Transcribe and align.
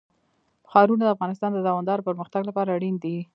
ښارونه 0.71 1.03
د 1.05 1.09
افغانستان 1.15 1.51
د 1.53 1.59
دوامداره 1.67 2.05
پرمختګ 2.07 2.41
لپاره 2.49 2.69
اړین 2.77 2.95
دي. 3.03 3.17